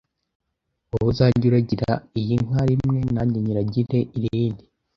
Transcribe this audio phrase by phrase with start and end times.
[0.89, 4.65] Wowe uzajye uragira iyi nka rimwe nanjye nyiragire irindi.